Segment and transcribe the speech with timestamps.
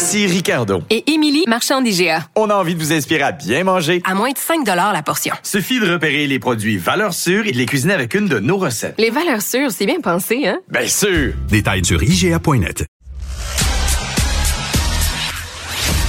[0.00, 0.82] Ici Ricardo.
[0.88, 2.24] Et Émilie, marchand d'IGA.
[2.34, 4.00] On a envie de vous inspirer à bien manger.
[4.06, 5.34] À moins de 5 la portion.
[5.42, 8.56] Suffit de repérer les produits valeurs sûres et de les cuisiner avec une de nos
[8.56, 8.94] recettes.
[8.96, 10.58] Les valeurs sûres, c'est bien pensé, hein?
[10.70, 11.34] Bien sûr!
[11.50, 12.86] Détails sur IGA.net.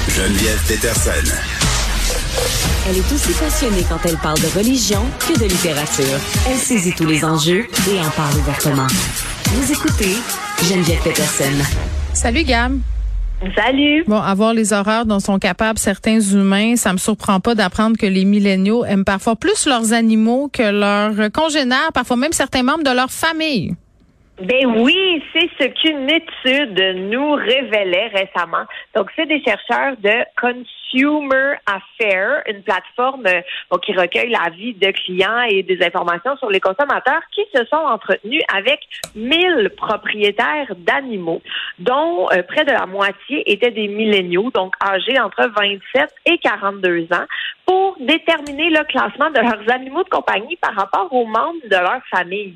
[0.07, 1.35] Geneviève Peterson.
[2.87, 6.17] Elle est aussi passionnée quand elle parle de religion que de littérature.
[6.49, 8.87] Elle saisit tous les enjeux et en parle ouvertement.
[9.47, 10.15] Vous écoutez
[10.63, 11.51] Geneviève Peterson.
[12.13, 12.79] Salut Gab.
[13.55, 14.03] Salut.
[14.05, 18.05] Bon, avoir les horreurs dont sont capables certains humains, ça me surprend pas d'apprendre que
[18.05, 22.91] les milléniaux aiment parfois plus leurs animaux que leurs congénères, parfois même certains membres de
[22.91, 23.73] leur famille.
[24.41, 28.65] Ben oui, c'est ce qu'une étude nous révélait récemment.
[28.95, 34.89] Donc, c'est des chercheurs de Consumer Affairs, une plateforme euh, qui recueille la vie de
[34.91, 38.79] clients et des informations sur les consommateurs qui se sont entretenus avec
[39.15, 41.43] 1000 propriétaires d'animaux,
[41.77, 47.03] dont euh, près de la moitié étaient des milléniaux, donc âgés entre 27 et 42
[47.13, 47.25] ans,
[47.67, 52.01] pour déterminer le classement de leurs animaux de compagnie par rapport aux membres de leur
[52.09, 52.55] famille.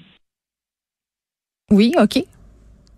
[1.71, 2.23] Oui, OK.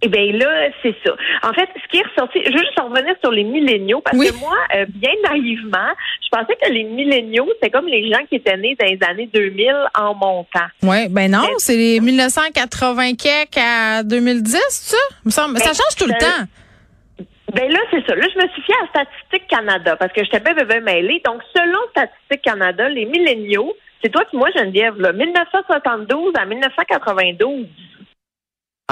[0.04, 1.12] Eh bien là, c'est ça.
[1.42, 4.40] En fait, ce qui est ressorti, je veux juste revenir sur les milléniaux, parce que
[4.40, 5.90] moi, euh, bien naïvement,
[6.22, 9.28] je pensais que les milléniaux, c'est comme les gens qui étaient nés dans les années
[9.34, 10.68] 2000 en montant.
[10.84, 13.14] Oui, ben non, c'est les 1980
[13.58, 14.98] à 2010, ça?
[15.30, 16.46] ça Ben, change tout le temps.
[17.56, 18.14] Ben là, c'est ça.
[18.14, 21.22] Là, je me suis fiée à Statistique Canada parce que j'étais bien, bien, bien mêlée.
[21.26, 23.74] Donc, selon Statistique Canada, les milléniaux,
[24.04, 27.66] c'est toi qui moi, Geneviève, là, 1972 à 1992.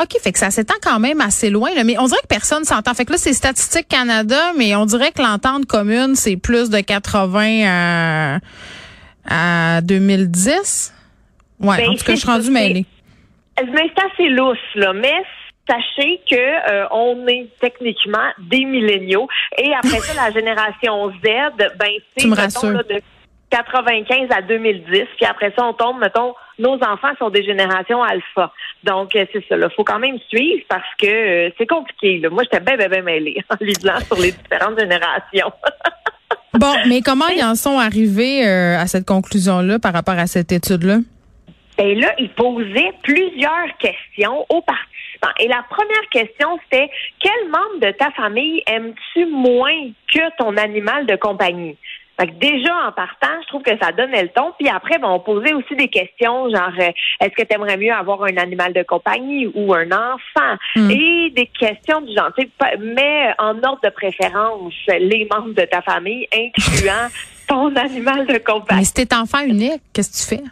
[0.02, 2.66] OK, fait que ça s'étend quand même assez loin, là, mais on dirait que personne
[2.66, 2.94] s'entend.
[2.94, 6.82] Fait que là, c'est Statistique Canada, mais on dirait que l'entente commune, c'est plus de
[6.82, 8.40] 80 à,
[9.78, 10.94] à 2010.
[11.62, 12.86] Ouais, Ben, en tout cas, je suis rendue mêlée.
[13.58, 14.92] Mais c'est assez lousse, là.
[14.92, 15.14] Mais
[15.68, 19.30] sachez que euh, on est techniquement des milléniaux.
[19.58, 23.02] Et après ça, la génération Z, ben c'est de
[23.50, 25.06] 95 à 2010.
[25.16, 28.52] Puis après ça, on tombe, mettons, nos enfants sont des générations alpha.
[28.84, 29.56] Donc, euh, c'est ça.
[29.58, 32.20] Il faut quand même suivre parce que euh, c'est compliqué.
[32.20, 32.30] Là.
[32.30, 35.52] Moi, j'étais bien, bien, bien mêlée en lisant sur les différentes générations.
[36.58, 40.54] Bon, mais comment ils en sont arrivés euh, à cette conclusion-là par rapport à cette
[40.54, 41.00] étude-là?
[41.78, 45.34] Et là, il posait plusieurs questions aux participants.
[45.40, 46.90] Et la première question, c'était
[47.20, 51.78] quel membre de ta famille aimes-tu moins que ton animal de compagnie?
[52.20, 54.53] Fait que déjà, en partant, je trouve que ça donnait le ton.
[54.58, 56.90] Puis après, ben, on posait aussi des questions, genre, euh,
[57.20, 60.56] est-ce que tu aimerais mieux avoir un animal de compagnie ou un enfant?
[60.78, 60.92] Mm.
[60.92, 65.53] Et des questions du genre, tu sais, pas- mais en ordre de préférence, les membres
[65.53, 67.08] de ta famille, incluant
[67.50, 68.80] ton animal de compagnie.
[68.80, 70.50] Mais si t'es enfant unique, qu'est-ce que tu fais?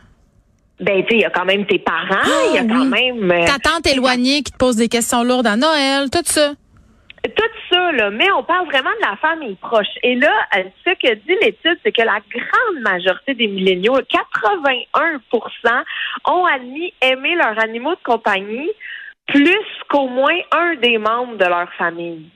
[0.80, 2.86] Ben, tu sais, il y a quand même tes parents, il y a Ah, quand
[2.86, 3.32] même...
[3.32, 6.52] euh, Ta tante éloignée qui te pose des questions lourdes à Noël, tout ça.
[7.30, 9.88] Tout ça, là, mais on parle vraiment de la famille proche.
[10.04, 15.84] Et là, euh, ce que dit l'étude, c'est que la grande majorité des milléniaux, 81%
[16.28, 18.70] ont admis aimer leurs animaux de compagnie
[19.28, 22.30] plus qu'au moins un des membres de leur famille.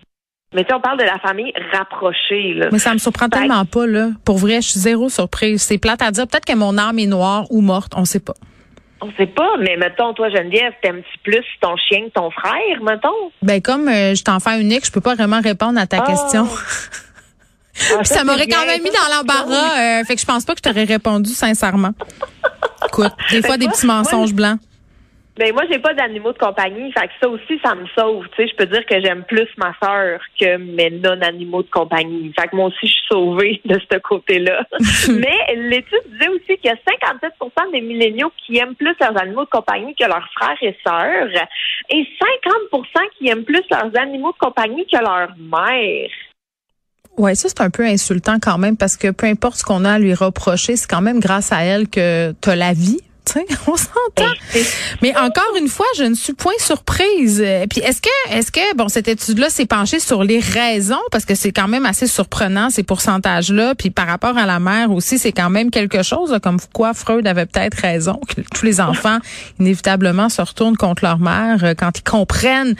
[0.53, 2.69] Mais tu on parle de la famille rapprochée, là.
[2.71, 4.11] Mais ça me surprend tellement pas, là.
[4.23, 5.61] Pour vrai, je suis zéro surprise.
[5.61, 6.25] C'est plate à dire.
[6.25, 8.35] Peut-être que mon âme est noire ou morte, on sait pas.
[9.01, 13.09] On sait pas, mais mettons, toi, Geneviève, t'aimes-tu plus ton chien que ton frère, mettons?
[13.43, 16.07] Ben comme euh, je suis enfant unique, je peux pas vraiment répondre à ta Ah.
[16.07, 16.47] question.
[16.49, 19.79] Ah, Puis ça m'aurait quand même mis ça, dans l'embarras.
[19.79, 21.91] euh, fait que je pense pas que je t'aurais répondu sincèrement.
[22.87, 24.59] Écoute, des fois Ben, des moi- petits mensonges blancs.
[25.37, 28.25] Ben moi, j'ai pas d'animaux de compagnie, fait que ça aussi, ça me sauve.
[28.29, 32.33] Tu sais, je peux dire que j'aime plus ma sœur que mes non-animaux de compagnie.
[32.39, 34.65] Fait que moi aussi, je suis sauvée de ce côté-là.
[35.09, 39.45] Mais l'étude disait aussi qu'il y a 57% des milléniaux qui aiment plus leurs animaux
[39.45, 41.29] de compagnie que leurs frères et sœurs,
[41.89, 42.07] et
[42.71, 42.83] 50%
[43.17, 46.09] qui aiment plus leurs animaux de compagnie que leur mère.
[47.17, 49.94] Ouais, ça c'est un peu insultant quand même parce que peu importe ce qu'on a
[49.94, 53.01] à lui reprocher, c'est quand même grâce à elle que t'as la vie.
[53.27, 54.33] Tu sais, on s'entend.
[55.01, 57.41] Mais encore une fois, je ne suis point surprise.
[57.44, 61.01] Euh, Puis est-ce que, est-ce que, bon, cette étude-là s'est penchée sur les raisons?
[61.12, 63.75] Parce que c'est quand même assez surprenant ces pourcentages-là.
[63.75, 66.94] Puis par rapport à la mère aussi, c'est quand même quelque chose là, comme quoi
[66.94, 69.19] Freud avait peut-être raison que tous les enfants
[69.59, 72.75] inévitablement se retournent contre leur mère euh, quand ils comprennent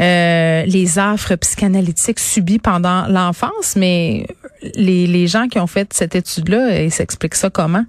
[0.00, 3.76] euh, les affres psychanalytiques subies pendant l'enfance.
[3.76, 4.26] Mais
[4.74, 7.84] les, les gens qui ont fait cette étude-là, ils s'expliquent ça comment?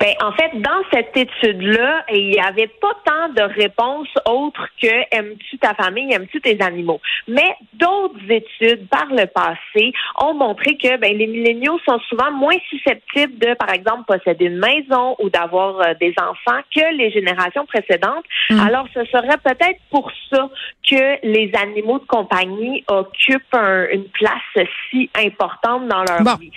[0.00, 4.88] Ben, en fait, dans cette étude-là, il n'y avait pas tant de réponses autres que
[5.14, 7.00] aimes-tu ta famille, aimes-tu tes animaux?
[7.26, 12.56] Mais d'autres études par le passé ont montré que ben, les milléniaux sont souvent moins
[12.68, 17.66] susceptibles de, par exemple, posséder une maison ou d'avoir euh, des enfants que les générations
[17.66, 18.24] précédentes.
[18.50, 18.60] Mm.
[18.60, 20.48] Alors, ce serait peut-être pour ça
[20.88, 26.34] que les animaux de compagnie occupent un- une place si importante dans leur Bon.
[26.36, 26.52] vie.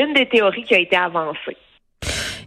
[0.00, 1.56] Une des théories qui a été avancée.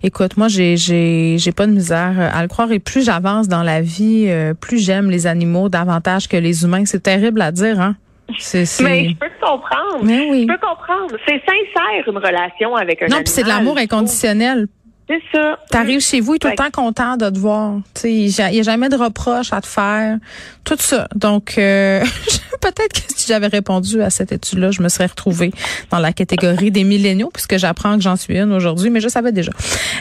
[0.03, 2.71] Écoute, moi, j'ai, j'ai, j'ai pas de misère euh, à le croire.
[2.71, 6.85] Et plus j'avance dans la vie, euh, plus j'aime les animaux davantage que les humains.
[6.85, 7.95] C'est terrible à dire, hein?
[8.39, 8.83] C'est, c'est...
[8.83, 10.03] Mais je peux comprendre.
[10.03, 10.47] Mais oui.
[10.47, 11.15] Je peux comprendre.
[11.27, 13.23] C'est sincère une relation avec un Non, animal.
[13.25, 14.67] puis c'est de l'amour inconditionnel.
[15.11, 15.59] C'est ça.
[15.69, 17.79] T'arrives chez vous, il est tout le temps content de te voir.
[17.95, 20.19] Tu sais, il n'y a jamais de reproches à te faire.
[20.63, 21.09] Tout ça.
[21.15, 21.99] Donc, euh,
[22.61, 25.51] peut-être que si j'avais répondu à cette étude-là, je me serais retrouvée
[25.89, 29.33] dans la catégorie des milléniaux, puisque j'apprends que j'en suis une aujourd'hui, mais je savais
[29.33, 29.51] déjà.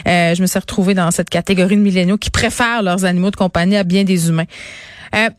[0.07, 3.35] Euh, je me suis retrouvée dans cette catégorie de milléniaux qui préfèrent leurs animaux de
[3.35, 4.47] compagnie à bien des humains.
[5.13, 5.29] Euh,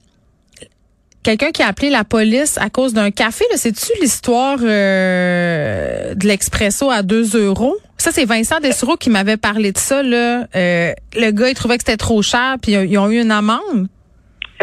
[1.23, 6.27] Quelqu'un qui a appelé la police à cause d'un café, là, c'est-tu l'histoire euh, de
[6.27, 7.77] l'expresso à 2 euros?
[8.03, 10.03] Ça, c'est Vincent Dessureau qui m'avait parlé de ça.
[10.03, 10.49] Là.
[10.57, 13.87] Euh, le gars, il trouvait que c'était trop cher, puis ils ont eu une amende.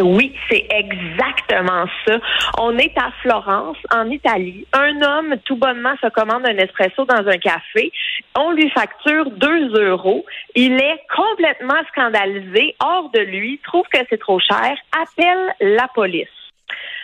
[0.01, 2.19] Oui, c'est exactement ça.
[2.57, 4.67] On est à Florence, en Italie.
[4.73, 7.93] Un homme, tout bonnement, se commande un espresso dans un café.
[8.37, 10.25] On lui facture 2 euros.
[10.55, 16.27] Il est complètement scandalisé, hors de lui, trouve que c'est trop cher, appelle la police.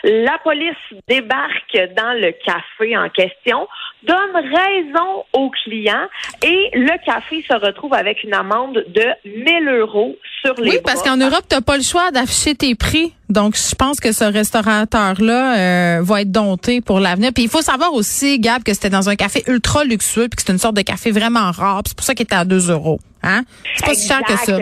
[0.08, 0.76] La police
[1.08, 3.68] débarque dans le café en question,
[4.04, 6.08] donne raison au client
[6.44, 11.02] et le café se retrouve avec une amende de 1000 euros sur les Oui, parce
[11.02, 13.14] qu'en Europe, t'as pas le choix d'afficher tes prix.
[13.30, 17.32] Donc, je pense que ce restaurateur-là euh, va être dompté pour l'avenir.
[17.34, 20.44] Puis il faut savoir aussi, Gab, que c'était dans un café ultra luxueux, puis que
[20.46, 21.82] c'est une sorte de café vraiment rare.
[21.88, 23.00] C'est pour ça qu'il était à 2 euros.
[23.24, 23.42] Hein?
[23.76, 24.60] C'est pas si cher que ça.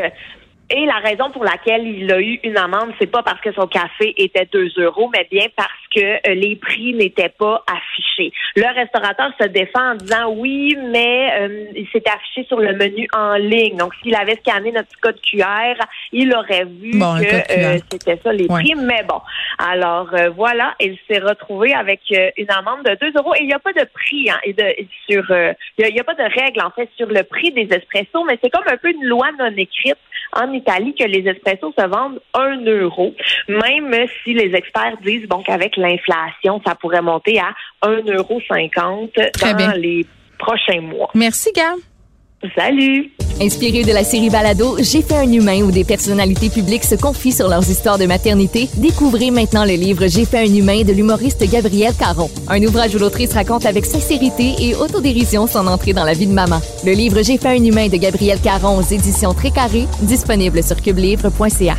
[0.75, 3.67] Et la raison pour laquelle il a eu une amende, c'est pas parce que son
[3.67, 5.99] café était 2 euros, mais bien parce que
[6.29, 8.31] euh, les prix n'étaient pas affichés.
[8.55, 13.07] Le restaurateur se défend en disant oui, mais euh, il s'était affiché sur le menu
[13.13, 13.77] en ligne.
[13.77, 15.75] Donc, s'il avait scanné notre code QR,
[16.11, 18.61] il aurait vu Bon, que euh, c'était ça les Ouais.
[18.61, 18.75] prix.
[18.75, 19.21] Mais bon,
[19.57, 22.01] alors euh, voilà, il s'est retrouvé avec
[22.37, 23.33] une amende de 2 euros.
[23.35, 24.63] Et il n'y a pas de prix hein, et de,
[25.09, 25.23] sur,
[25.77, 28.49] il n'y a, pas de règle en fait sur le prix des espressos, mais c'est
[28.49, 29.97] comme un peu une loi non écrite
[30.35, 33.13] en Italie que les espressos se vendent 1 euro,
[33.47, 37.53] même si les experts disent bon qu'avec l'inflation, ça pourrait monter à
[37.85, 38.39] 1,50 euro
[39.41, 39.73] dans bien.
[39.75, 40.05] les
[40.39, 41.09] prochains mois.
[41.13, 41.77] Merci, Gab.
[42.55, 43.09] Salut!
[43.41, 47.31] Inspiré de la série Balado, J'ai fait un humain où des personnalités publiques se confient
[47.31, 51.43] sur leurs histoires de maternité, découvrez maintenant le livre J'ai fait un humain de l'humoriste
[51.49, 52.29] Gabrielle Caron.
[52.49, 56.33] Un ouvrage où l'autrice raconte avec sincérité et autodérision son entrée dans la vie de
[56.33, 56.59] maman.
[56.85, 60.81] Le livre J'ai fait un humain de Gabrielle Caron aux éditions Très Carré, disponible sur
[60.81, 61.75] cubelivre.ca.